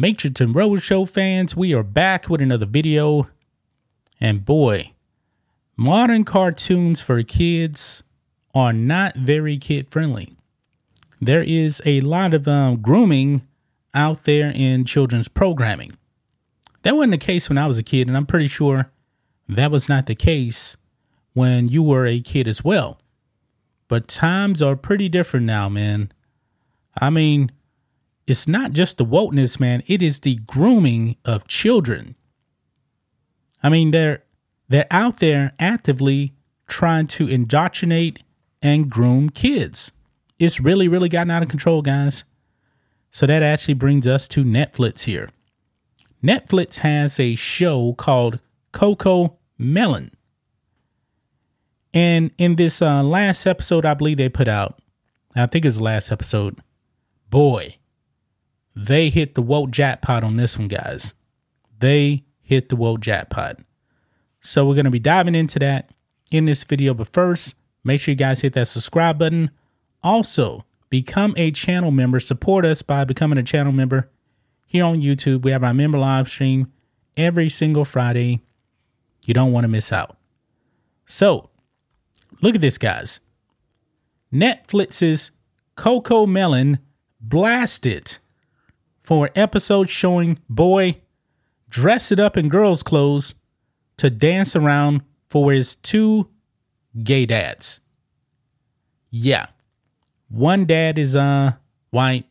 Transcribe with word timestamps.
Matrix 0.00 0.40
and 0.40 0.54
Roadshow 0.54 1.08
fans, 1.08 1.56
we 1.56 1.72
are 1.72 1.82
back 1.82 2.28
with 2.28 2.40
another 2.40 2.66
video. 2.66 3.28
And 4.20 4.44
boy, 4.44 4.92
modern 5.76 6.24
cartoons 6.24 7.00
for 7.00 7.22
kids 7.22 8.04
are 8.54 8.72
not 8.72 9.16
very 9.16 9.58
kid 9.58 9.90
friendly. 9.90 10.32
There 11.20 11.42
is 11.42 11.80
a 11.84 12.00
lot 12.00 12.34
of 12.34 12.46
um, 12.48 12.76
grooming 12.76 13.46
out 13.94 14.24
there 14.24 14.52
in 14.54 14.84
children's 14.84 15.28
programming. 15.28 15.96
That 16.82 16.96
wasn't 16.96 17.12
the 17.12 17.18
case 17.18 17.48
when 17.48 17.58
I 17.58 17.66
was 17.66 17.78
a 17.78 17.82
kid, 17.82 18.08
and 18.08 18.16
I'm 18.16 18.26
pretty 18.26 18.48
sure 18.48 18.90
that 19.48 19.70
was 19.70 19.88
not 19.88 20.06
the 20.06 20.14
case 20.14 20.76
when 21.32 21.68
you 21.68 21.82
were 21.82 22.06
a 22.06 22.20
kid 22.20 22.46
as 22.46 22.62
well. 22.62 23.00
But 23.88 24.08
times 24.08 24.62
are 24.62 24.76
pretty 24.76 25.08
different 25.08 25.46
now, 25.46 25.68
man. 25.68 26.12
I 27.00 27.10
mean, 27.10 27.50
it's 28.26 28.48
not 28.48 28.72
just 28.72 28.98
the 28.98 29.04
wokeness, 29.04 29.60
man. 29.60 29.82
It 29.86 30.02
is 30.02 30.20
the 30.20 30.36
grooming 30.46 31.16
of 31.24 31.46
children. 31.46 32.16
I 33.62 33.68
mean, 33.68 33.90
they're 33.90 34.22
they're 34.68 34.86
out 34.90 35.18
there 35.18 35.52
actively 35.58 36.34
trying 36.66 37.06
to 37.06 37.28
indoctrinate 37.28 38.22
and 38.62 38.90
groom 38.90 39.28
kids. 39.28 39.92
It's 40.38 40.58
really, 40.58 40.88
really 40.88 41.08
gotten 41.08 41.30
out 41.30 41.42
of 41.42 41.48
control, 41.48 41.82
guys. 41.82 42.24
So 43.10 43.26
that 43.26 43.42
actually 43.42 43.74
brings 43.74 44.06
us 44.06 44.26
to 44.28 44.42
Netflix 44.42 45.04
here. 45.04 45.28
Netflix 46.22 46.78
has 46.78 47.20
a 47.20 47.34
show 47.34 47.92
called 47.92 48.40
Coco 48.72 49.36
Melon. 49.58 50.10
And 51.92 52.32
in 52.38 52.56
this 52.56 52.82
uh, 52.82 53.02
last 53.04 53.46
episode, 53.46 53.86
I 53.86 53.94
believe 53.94 54.16
they 54.16 54.28
put 54.28 54.48
out, 54.48 54.80
I 55.36 55.46
think 55.46 55.64
it's 55.64 55.76
the 55.76 55.82
last 55.82 56.10
episode, 56.10 56.58
boy, 57.30 57.76
they 58.74 59.10
hit 59.10 59.34
the 59.34 59.42
woke 59.42 59.70
jackpot 59.70 60.24
on 60.24 60.36
this 60.36 60.58
one, 60.58 60.68
guys. 60.68 61.14
They 61.78 62.24
hit 62.42 62.68
the 62.68 62.76
woke 62.76 63.00
jackpot. 63.00 63.58
So 64.40 64.66
we're 64.66 64.74
going 64.74 64.84
to 64.84 64.90
be 64.90 64.98
diving 64.98 65.34
into 65.34 65.58
that 65.60 65.90
in 66.30 66.44
this 66.44 66.64
video. 66.64 66.94
But 66.94 67.12
first, 67.12 67.54
make 67.82 68.00
sure 68.00 68.12
you 68.12 68.16
guys 68.16 68.40
hit 68.40 68.52
that 68.54 68.68
subscribe 68.68 69.18
button. 69.18 69.50
Also, 70.02 70.64
become 70.90 71.34
a 71.36 71.50
channel 71.50 71.90
member. 71.90 72.20
Support 72.20 72.66
us 72.66 72.82
by 72.82 73.04
becoming 73.04 73.38
a 73.38 73.42
channel 73.42 73.72
member 73.72 74.10
here 74.66 74.84
on 74.84 75.00
YouTube. 75.00 75.42
We 75.42 75.52
have 75.52 75.64
our 75.64 75.74
member 75.74 75.98
live 75.98 76.28
stream 76.28 76.72
every 77.16 77.48
single 77.48 77.84
Friday. 77.84 78.40
You 79.24 79.34
don't 79.34 79.52
want 79.52 79.64
to 79.64 79.68
miss 79.68 79.92
out. 79.92 80.16
So, 81.06 81.50
look 82.42 82.54
at 82.54 82.60
this, 82.60 82.78
guys. 82.78 83.20
Netflix's 84.32 85.30
CoComelon 85.76 86.78
blasted 87.20 88.18
for 89.04 89.26
an 89.26 89.32
episode 89.36 89.88
showing 89.88 90.38
boy 90.48 90.96
dress 91.68 92.10
it 92.10 92.18
up 92.18 92.36
in 92.36 92.48
girls' 92.48 92.82
clothes 92.82 93.34
to 93.98 94.10
dance 94.10 94.56
around 94.56 95.02
for 95.28 95.52
his 95.52 95.76
two 95.76 96.28
gay 97.02 97.26
dads. 97.26 97.80
Yeah. 99.10 99.46
One 100.28 100.64
dad 100.64 100.98
is 100.98 101.14
uh 101.14 101.52
white, 101.90 102.26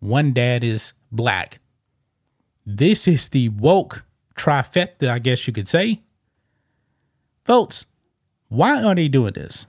one 0.00 0.32
dad 0.32 0.64
is 0.64 0.94
black. 1.12 1.60
This 2.66 3.06
is 3.06 3.28
the 3.28 3.50
woke 3.50 4.04
trifecta, 4.36 5.08
I 5.08 5.18
guess 5.18 5.46
you 5.46 5.52
could 5.52 5.68
say. 5.68 6.02
Folks, 7.44 7.86
why 8.48 8.82
are 8.82 8.94
they 8.94 9.08
doing 9.08 9.34
this? 9.34 9.66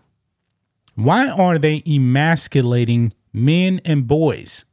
Why 0.95 1.29
are 1.29 1.57
they 1.57 1.81
emasculating 1.87 3.13
men 3.31 3.79
and 3.85 4.07
boys? 4.07 4.65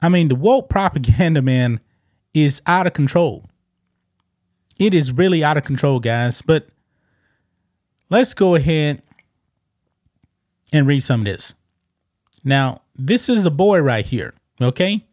I 0.00 0.08
mean, 0.08 0.28
the 0.28 0.34
woke 0.34 0.68
propaganda, 0.68 1.42
man, 1.42 1.80
is 2.32 2.62
out 2.66 2.86
of 2.86 2.92
control. 2.92 3.46
It 4.78 4.94
is 4.94 5.12
really 5.12 5.42
out 5.42 5.56
of 5.56 5.64
control, 5.64 5.98
guys. 5.98 6.40
But 6.40 6.68
let's 8.10 8.34
go 8.34 8.54
ahead 8.54 9.02
and 10.72 10.86
read 10.86 11.00
some 11.00 11.22
of 11.22 11.26
this. 11.26 11.54
Now, 12.44 12.82
this 12.94 13.28
is 13.28 13.44
a 13.44 13.50
boy 13.50 13.80
right 13.80 14.04
here, 14.04 14.34
okay? 14.60 15.04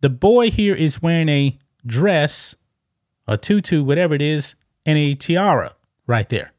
The 0.00 0.10
boy 0.10 0.50
here 0.50 0.74
is 0.74 1.00
wearing 1.00 1.28
a 1.28 1.58
dress, 1.86 2.56
a 3.26 3.36
tutu, 3.36 3.82
whatever 3.82 4.14
it 4.14 4.22
is, 4.22 4.56
and 4.84 4.98
a 4.98 5.14
tiara 5.14 5.74
right 6.06 6.28
there. 6.28 6.52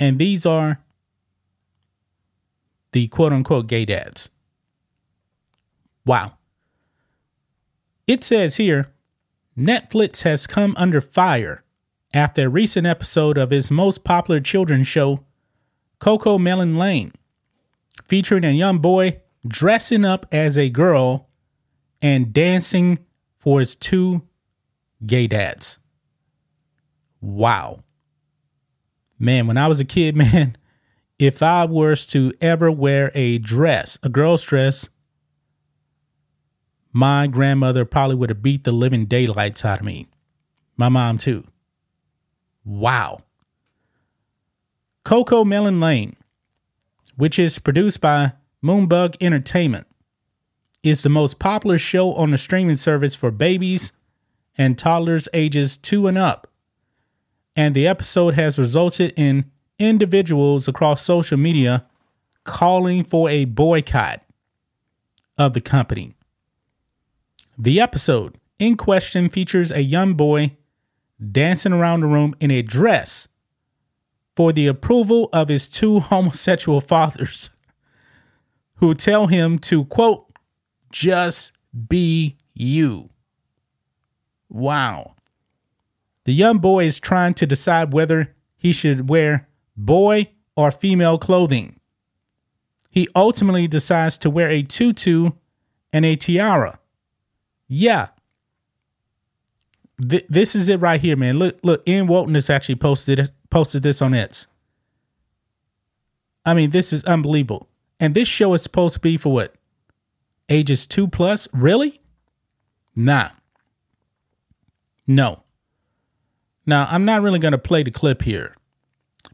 And 0.00 0.18
these 0.18 0.44
are 0.44 0.80
the 2.90 3.06
quote 3.08 3.32
unquote 3.32 3.68
gay 3.68 3.84
dads. 3.84 4.30
Wow. 6.04 6.34
It 8.06 8.24
says 8.24 8.56
here 8.56 8.92
Netflix 9.56 10.22
has 10.22 10.46
come 10.46 10.74
under 10.76 11.00
fire 11.00 11.62
after 12.12 12.46
a 12.46 12.48
recent 12.48 12.86
episode 12.86 13.38
of 13.38 13.52
its 13.52 13.70
most 13.70 14.04
popular 14.04 14.40
children's 14.40 14.86
show, 14.88 15.24
CoComelon 16.00 16.76
Lane, 16.76 17.12
featuring 18.06 18.44
a 18.44 18.50
young 18.50 18.78
boy 18.78 19.20
dressing 19.46 20.04
up 20.04 20.26
as 20.32 20.58
a 20.58 20.68
girl 20.68 21.28
and 22.00 22.32
dancing 22.32 22.98
for 23.38 23.60
his 23.60 23.76
two 23.76 24.22
gay 25.06 25.26
dads. 25.26 25.78
Wow. 27.20 27.84
Man, 29.18 29.46
when 29.46 29.56
I 29.56 29.68
was 29.68 29.80
a 29.80 29.84
kid, 29.84 30.16
man, 30.16 30.56
if 31.18 31.42
I 31.42 31.64
was 31.64 32.06
to 32.08 32.32
ever 32.40 32.70
wear 32.70 33.12
a 33.14 33.38
dress, 33.38 33.98
a 34.02 34.08
girl's 34.08 34.42
dress, 34.44 34.88
my 36.92 37.26
grandmother 37.26 37.84
probably 37.84 38.16
would 38.16 38.30
have 38.30 38.42
beat 38.42 38.64
the 38.64 38.72
living 38.72 39.06
daylights 39.06 39.64
out 39.64 39.80
of 39.80 39.84
me. 39.84 40.06
My 40.76 40.88
mom, 40.88 41.18
too. 41.18 41.44
Wow. 42.64 43.22
CoComelon 45.04 45.80
Lane, 45.80 46.16
which 47.16 47.38
is 47.38 47.58
produced 47.58 48.00
by 48.00 48.32
Moonbug 48.62 49.16
Entertainment, 49.20 49.86
is 50.82 51.02
the 51.02 51.08
most 51.08 51.38
popular 51.38 51.78
show 51.78 52.12
on 52.14 52.30
the 52.30 52.38
streaming 52.38 52.76
service 52.76 53.14
for 53.14 53.30
babies 53.30 53.92
and 54.56 54.78
toddlers 54.78 55.28
ages 55.32 55.76
two 55.76 56.06
and 56.06 56.18
up. 56.18 56.48
And 57.56 57.74
the 57.74 57.86
episode 57.86 58.34
has 58.34 58.58
resulted 58.58 59.12
in 59.16 59.50
individuals 59.78 60.68
across 60.68 61.02
social 61.02 61.36
media 61.36 61.86
calling 62.44 63.04
for 63.04 63.28
a 63.28 63.44
boycott 63.44 64.22
of 65.38 65.54
the 65.54 65.60
company. 65.60 66.14
The 67.62 67.80
episode 67.80 68.40
in 68.58 68.76
question 68.76 69.28
features 69.28 69.70
a 69.70 69.84
young 69.84 70.14
boy 70.14 70.56
dancing 71.30 71.72
around 71.72 72.00
the 72.00 72.08
room 72.08 72.34
in 72.40 72.50
a 72.50 72.60
dress 72.60 73.28
for 74.34 74.52
the 74.52 74.66
approval 74.66 75.28
of 75.32 75.46
his 75.48 75.68
two 75.68 76.00
homosexual 76.10 76.80
fathers 76.80 77.50
who 78.78 78.94
tell 78.94 79.28
him 79.28 79.60
to, 79.60 79.84
quote, 79.84 80.26
just 80.90 81.52
be 81.88 82.36
you. 82.52 83.10
Wow. 84.48 85.14
The 86.24 86.34
young 86.34 86.58
boy 86.58 86.86
is 86.86 86.98
trying 86.98 87.34
to 87.34 87.46
decide 87.46 87.92
whether 87.92 88.34
he 88.56 88.72
should 88.72 89.08
wear 89.08 89.46
boy 89.76 90.32
or 90.56 90.72
female 90.72 91.16
clothing. 91.16 91.78
He 92.90 93.08
ultimately 93.14 93.68
decides 93.68 94.18
to 94.18 94.30
wear 94.30 94.50
a 94.50 94.64
tutu 94.64 95.30
and 95.92 96.04
a 96.04 96.16
tiara 96.16 96.80
yeah. 97.72 98.08
Th- 100.06 100.26
this 100.28 100.54
is 100.54 100.68
it 100.68 100.80
right 100.80 101.00
here, 101.00 101.16
man. 101.16 101.38
Look, 101.38 101.58
look, 101.62 101.88
Ian 101.88 102.06
Walton 102.06 102.34
has 102.34 102.50
actually 102.50 102.74
posted 102.74 103.30
posted 103.48 103.82
this 103.82 104.02
on 104.02 104.12
its. 104.12 104.46
I 106.44 106.54
mean, 106.54 106.70
this 106.70 106.92
is 106.92 107.02
unbelievable. 107.04 107.68
And 107.98 108.14
this 108.14 108.28
show 108.28 108.52
is 108.52 108.62
supposed 108.62 108.94
to 108.94 109.00
be 109.00 109.16
for 109.16 109.32
what? 109.32 109.54
Ages 110.48 110.86
two 110.86 111.08
plus? 111.08 111.48
Really? 111.52 112.00
Nah. 112.94 113.30
No. 115.06 115.42
Now, 116.66 116.86
I'm 116.90 117.04
not 117.04 117.22
really 117.22 117.38
going 117.38 117.52
to 117.52 117.58
play 117.58 117.82
the 117.82 117.90
clip 117.90 118.22
here, 118.22 118.54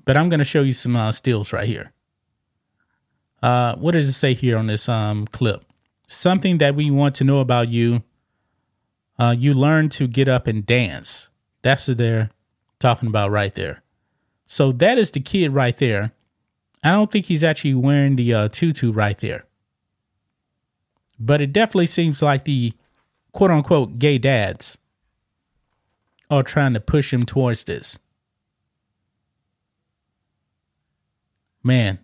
but 0.04 0.16
I'm 0.16 0.28
going 0.28 0.38
to 0.38 0.44
show 0.44 0.62
you 0.62 0.72
some 0.72 0.96
uh, 0.96 1.12
stills 1.12 1.52
right 1.52 1.66
here. 1.66 1.92
Uh, 3.42 3.74
what 3.76 3.92
does 3.92 4.06
it 4.06 4.12
say 4.12 4.34
here 4.34 4.56
on 4.58 4.66
this 4.66 4.88
um, 4.88 5.26
clip? 5.26 5.64
Something 6.06 6.58
that 6.58 6.74
we 6.74 6.90
want 6.90 7.14
to 7.16 7.24
know 7.24 7.40
about 7.40 7.68
you. 7.68 8.02
Uh, 9.18 9.34
you 9.36 9.52
learn 9.52 9.88
to 9.88 10.06
get 10.06 10.28
up 10.28 10.46
and 10.46 10.64
dance. 10.64 11.28
That's 11.62 11.88
what 11.88 11.98
they're 11.98 12.30
talking 12.78 13.08
about 13.08 13.30
right 13.30 13.54
there. 13.54 13.82
So 14.44 14.72
that 14.72 14.96
is 14.96 15.10
the 15.10 15.20
kid 15.20 15.52
right 15.52 15.76
there. 15.76 16.12
I 16.84 16.92
don't 16.92 17.10
think 17.10 17.26
he's 17.26 17.42
actually 17.42 17.74
wearing 17.74 18.16
the 18.16 18.32
uh, 18.32 18.48
tutu 18.48 18.92
right 18.92 19.18
there. 19.18 19.44
But 21.18 21.40
it 21.40 21.52
definitely 21.52 21.86
seems 21.86 22.22
like 22.22 22.44
the 22.44 22.72
quote 23.32 23.50
unquote 23.50 23.98
gay 23.98 24.18
dads 24.18 24.78
are 26.30 26.42
trying 26.42 26.74
to 26.74 26.80
push 26.80 27.12
him 27.12 27.24
towards 27.24 27.64
this. 27.64 27.98
Man, 31.62 31.98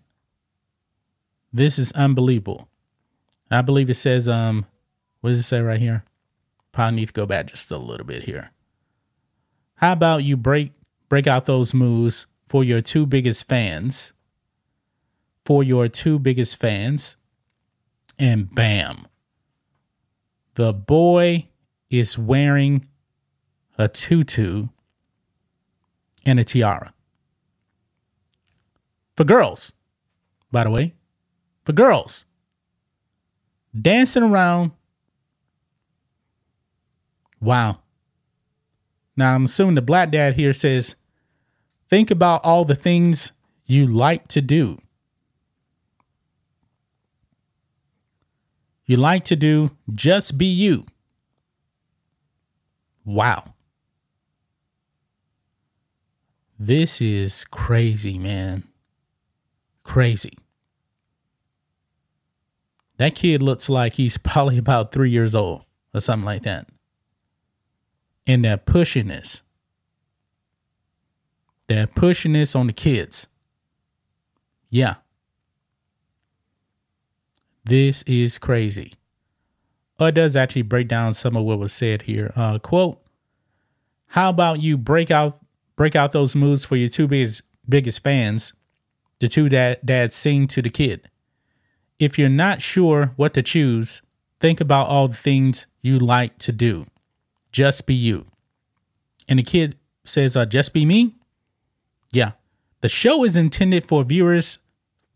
this 1.53 1.79
is 1.79 1.91
unbelievable. 1.93 2.67
I 3.49 3.61
believe 3.61 3.89
it 3.89 3.93
says, 3.93 4.27
um, 4.27 4.65
what 5.21 5.29
does 5.29 5.39
it 5.39 5.43
say 5.43 5.61
right 5.61 5.79
here? 5.79 6.03
Probably 6.75 6.97
need 6.97 7.07
to 7.07 7.13
go 7.13 7.25
back 7.25 7.45
just 7.45 7.71
a 7.71 7.77
little 7.77 8.05
bit 8.05 8.23
here. 8.23 8.51
How 9.75 9.93
about 9.93 10.25
you 10.25 10.35
break 10.35 10.73
break 11.07 11.25
out 11.25 11.45
those 11.45 11.73
moves 11.73 12.27
for 12.47 12.65
your 12.65 12.81
two 12.81 13.05
biggest 13.05 13.47
fans? 13.47 14.11
For 15.45 15.63
your 15.63 15.87
two 15.87 16.19
biggest 16.19 16.57
fans. 16.57 17.15
And 18.19 18.53
bam. 18.53 19.07
The 20.55 20.73
boy 20.73 21.47
is 21.89 22.17
wearing 22.17 22.85
a 23.77 23.87
tutu 23.87 24.67
and 26.25 26.41
a 26.41 26.43
tiara. 26.43 26.93
For 29.15 29.23
girls, 29.23 29.71
by 30.51 30.65
the 30.65 30.71
way. 30.71 30.93
For 31.63 31.71
girls. 31.71 32.25
Dancing 33.81 34.23
around. 34.23 34.71
Wow. 37.45 37.77
Now, 39.15 39.35
I'm 39.35 39.45
assuming 39.45 39.75
the 39.75 39.83
black 39.83 40.09
dad 40.09 40.33
here 40.33 40.51
says, 40.51 40.95
think 41.87 42.09
about 42.09 42.43
all 42.43 42.65
the 42.65 42.73
things 42.73 43.33
you 43.67 43.85
like 43.85 44.27
to 44.29 44.41
do. 44.41 44.81
You 48.87 48.97
like 48.97 49.23
to 49.25 49.35
do 49.35 49.71
just 49.93 50.39
be 50.39 50.47
you. 50.47 50.87
Wow. 53.05 53.53
This 56.57 56.99
is 56.99 57.45
crazy, 57.45 58.17
man. 58.17 58.63
Crazy. 59.83 60.39
That 62.97 63.13
kid 63.13 63.43
looks 63.43 63.69
like 63.69 63.93
he's 63.93 64.17
probably 64.17 64.57
about 64.57 64.91
three 64.91 65.11
years 65.11 65.35
old 65.35 65.63
or 65.93 65.99
something 65.99 66.25
like 66.25 66.41
that 66.43 66.67
and 68.27 68.43
that 68.45 68.65
pushiness. 68.65 69.41
That 71.67 71.95
pushiness 71.95 72.55
on 72.55 72.67
the 72.67 72.73
kids. 72.73 73.27
Yeah. 74.69 74.95
This 77.63 78.03
is 78.03 78.37
crazy. 78.37 78.93
It 79.99 80.13
does 80.13 80.35
actually 80.35 80.63
break 80.63 80.87
down 80.87 81.13
some 81.13 81.35
of 81.35 81.43
what 81.43 81.57
was 81.57 81.73
said 81.73 82.03
here. 82.03 82.31
Uh, 82.35 82.59
quote, 82.59 83.01
how 84.07 84.29
about 84.29 84.61
you 84.61 84.77
break 84.77 85.09
out 85.09 85.39
break 85.75 85.95
out 85.95 86.11
those 86.11 86.35
moves 86.35 86.65
for 86.65 86.75
your 86.75 86.87
two 86.87 87.07
biggest 87.07 87.43
biggest 87.67 88.03
fans, 88.03 88.53
the 89.19 89.27
two 89.27 89.49
that 89.49 89.85
dads 89.85 90.15
sing 90.15 90.47
to 90.47 90.61
the 90.61 90.69
kid. 90.69 91.09
If 91.99 92.19
you're 92.19 92.29
not 92.29 92.61
sure 92.61 93.13
what 93.15 93.33
to 93.33 93.41
choose, 93.41 94.01
think 94.39 94.59
about 94.59 94.87
all 94.87 95.07
the 95.07 95.15
things 95.15 95.67
you 95.81 95.97
like 95.97 96.37
to 96.39 96.51
do. 96.51 96.85
Just 97.55 97.87
be 97.87 97.93
you. 97.93 98.25
And 99.29 99.39
the 99.39 99.43
kid 99.43 99.77
says, 100.03 100.35
uh, 100.35 100.45
just 100.45 100.73
be 100.73 100.85
me? 100.85 101.15
Yeah. 102.11 102.31
The 102.81 102.89
show 102.89 103.23
is 103.23 103.37
intended 103.37 103.87
for 103.87 104.03
viewers 104.03 104.57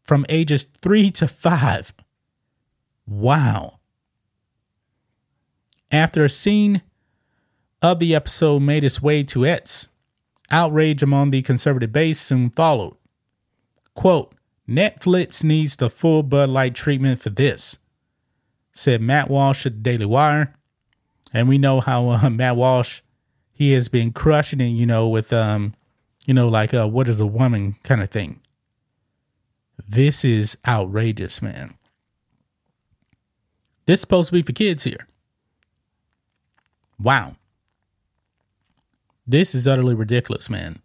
from 0.05 0.25
ages 0.29 0.63
three 0.63 1.11
to 1.11 1.27
five. 1.27 1.91
Wow. 3.05 3.79
After 5.91 6.23
a 6.23 6.29
scene 6.29 6.81
of 7.81 7.99
the 7.99 8.15
episode 8.15 8.61
made 8.61 8.85
its 8.85 9.01
way 9.01 9.21
to 9.23 9.45
X, 9.45 9.89
outrage 10.49 11.03
among 11.03 11.31
the 11.31 11.41
conservative 11.41 11.91
base 11.91 12.21
soon 12.21 12.51
followed. 12.51 12.95
Quote, 13.95 14.33
Netflix 14.65 15.43
needs 15.43 15.75
the 15.75 15.89
full 15.89 16.23
Bud 16.23 16.47
Light 16.47 16.73
treatment 16.73 17.19
for 17.19 17.31
this, 17.31 17.79
said 18.71 19.01
Matt 19.01 19.29
Walsh 19.29 19.65
at 19.65 19.73
the 19.73 19.79
Daily 19.79 20.05
Wire. 20.05 20.55
And 21.33 21.47
we 21.47 21.57
know 21.57 21.79
how 21.79 22.09
uh, 22.09 22.29
Matt 22.31 22.55
Walsh 22.55 23.01
he 23.51 23.73
has 23.73 23.89
been 23.89 24.13
crushing 24.13 24.61
it, 24.61 24.69
you 24.69 24.85
know, 24.85 25.07
with 25.07 25.33
um, 25.33 25.75
you 26.25 26.33
know, 26.33 26.47
like 26.47 26.73
uh, 26.73 26.87
what 26.87 27.09
is 27.09 27.19
a 27.19 27.25
woman 27.25 27.75
kind 27.83 28.01
of 28.01 28.09
thing. 28.09 28.41
This 29.87 30.23
is 30.23 30.57
outrageous, 30.67 31.41
man. 31.41 31.75
This 33.85 33.97
is 33.97 34.01
supposed 34.01 34.27
to 34.27 34.33
be 34.33 34.41
for 34.41 34.51
kids 34.51 34.83
here. 34.83 35.07
Wow. 36.99 37.35
This 39.25 39.55
is 39.55 39.67
utterly 39.67 39.95
ridiculous, 39.95 40.49
man. 40.49 40.79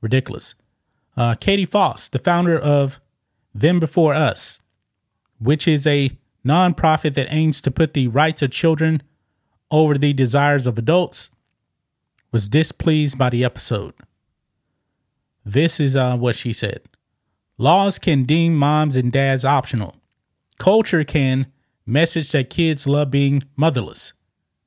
Ridiculous. 0.00 0.54
Uh, 1.16 1.34
Katy 1.34 1.64
Faust, 1.64 2.12
the 2.12 2.18
founder 2.18 2.58
of 2.58 3.00
Them 3.54 3.80
Before 3.80 4.14
Us, 4.14 4.60
which 5.38 5.66
is 5.66 5.86
a 5.86 6.10
nonprofit 6.44 7.14
that 7.14 7.32
aims 7.32 7.60
to 7.62 7.70
put 7.70 7.94
the 7.94 8.08
rights 8.08 8.42
of 8.42 8.50
children 8.50 9.02
over 9.72 9.96
the 9.98 10.12
desires 10.12 10.66
of 10.68 10.78
adults, 10.78 11.30
was 12.30 12.48
displeased 12.48 13.18
by 13.18 13.30
the 13.30 13.44
episode. 13.44 13.94
This 15.44 15.80
is 15.80 15.96
uh, 15.96 16.16
what 16.16 16.36
she 16.36 16.52
said 16.52 16.82
Laws 17.58 17.98
can 17.98 18.24
deem 18.24 18.54
moms 18.54 18.96
and 18.96 19.10
dads 19.10 19.44
optional. 19.44 19.96
Culture 20.58 21.04
can 21.04 21.46
message 21.84 22.30
that 22.32 22.50
kids 22.50 22.86
love 22.86 23.10
being 23.10 23.42
motherless. 23.56 24.12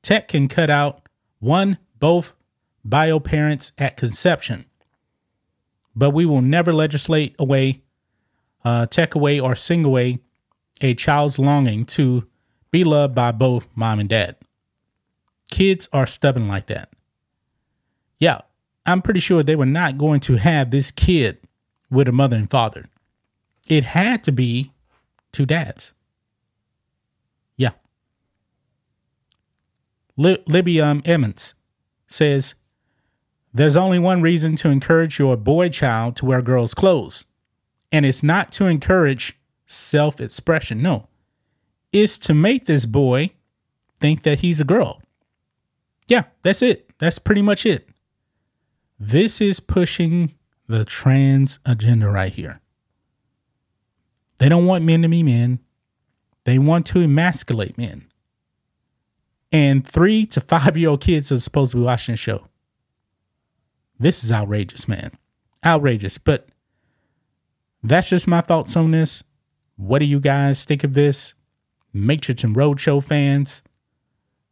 Tech 0.02 0.28
can 0.28 0.48
cut 0.48 0.69
out 0.69 1.07
one, 1.40 1.78
both 2.00 2.34
bio 2.84 3.19
parents 3.19 3.72
at 3.78 3.98
conception. 3.98 4.66
But 5.95 6.12
we 6.12 6.26
will 6.26 6.42
never 6.42 6.74
legislate 6.74 7.35
away, 7.40 7.81
uh, 8.64 8.85
tech 8.88 9.16
away, 9.16 9.40
or 9.40 9.56
sing 9.56 9.85
away 9.85 10.19
a 10.81 10.94
child's 10.94 11.40
longing 11.40 11.85
to 11.85 12.28
be 12.69 12.83
loved 12.83 13.16
by 13.16 13.31
both 13.31 13.68
mom 13.76 14.00
and 14.00 14.09
dad. 14.09 14.35
Kids 15.49 15.87
are 15.94 16.06
stubborn 16.06 16.47
like 16.47 16.68
that. 16.68 16.92
Yeah, 18.19 18.42
I'm 18.85 19.02
pretty 19.02 19.19
sure 19.19 19.44
they 19.44 19.56
were 19.56 19.66
not 19.66 19.97
going 19.97 20.19
to 20.21 20.35
have 20.35 20.71
this 20.71 20.92
kid 20.92 21.37
with 21.90 22.07
a 22.07 22.11
mother 22.11 22.37
and 22.37 22.49
father. 22.49 22.85
It 23.68 23.83
had 23.83 24.23
to 24.25 24.31
be 24.31 24.71
two 25.31 25.45
dads. 25.45 25.94
Yeah. 27.57 27.71
Li- 30.18 30.44
Libby 30.47 30.80
um, 30.80 31.02
Emmons 31.06 31.56
says 32.07 32.56
there's 33.54 33.78
only 33.78 33.99
one 33.99 34.21
reason 34.21 34.56
to 34.57 34.69
encourage 34.69 35.18
your 35.18 35.35
boy 35.35 35.69
child 35.69 36.16
to 36.18 36.25
wear 36.25 36.42
girls' 36.42 36.73
clothes, 36.73 37.25
and 37.92 38.06
it's 38.06 38.21
not 38.21 38.52
to 38.54 38.66
encourage 38.66 39.37
self 39.66 40.19
expression. 40.21 40.81
No, 40.81 41.07
it's 41.92 42.18
to 42.19 42.33
make 42.33 42.66
this 42.66 42.85
boy 42.85 43.31
think 43.99 44.23
that 44.23 44.42
he's 44.42 44.59
a 44.59 44.66
girl. 44.66 45.02
Yeah, 46.07 46.24
that's 46.42 46.62
it. 46.62 46.92
That's 47.00 47.19
pretty 47.19 47.42
much 47.42 47.66
it. 47.66 47.90
This 49.00 49.42
is 49.42 49.59
pushing 49.59 50.33
the 50.68 50.85
trans 50.85 51.59
agenda 51.66 52.09
right 52.09 52.31
here. 52.31 52.62
They 54.38 54.50
don't 54.50 54.66
want 54.66 54.83
men 54.83 55.02
to 55.02 55.09
be 55.09 55.24
men. 55.24 55.59
They 56.44 56.59
want 56.59 56.85
to 56.88 57.02
emasculate 57.02 57.78
men. 57.78 58.06
And 59.52 59.88
three 59.88 60.26
to 60.28 60.42
five 60.42 60.78
year 60.78 60.90
old 60.90 61.02
kids 61.02 61.31
are 61.31 61.40
supposed 61.40 61.71
to 61.71 61.78
be 61.78 61.83
watching 61.83 62.14
the 62.14 62.18
show. 62.18 62.47
This 64.00 64.24
is 64.24 64.31
outrageous, 64.31 64.88
man. 64.88 65.12
Outrageous. 65.66 66.18
But 66.18 66.47
that's 67.81 68.09
just 68.09 68.28
my 68.28 68.42
thoughts 68.42 68.76
on 68.76 68.92
this. 68.92 69.24
What 69.78 70.00
do 70.00 70.06
you 70.06 70.19
guys 70.19 70.66
think 70.66 70.83
of 70.83 70.94
this? 70.94 71.33
Matrix 71.94 72.44
and 72.44 72.56
Roadshow 72.56 73.02
fans, 73.02 73.64